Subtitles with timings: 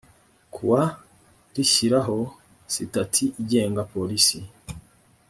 [0.53, 0.81] kuwa
[1.55, 2.17] rishyiraho
[2.73, 4.39] sitati igenga polisi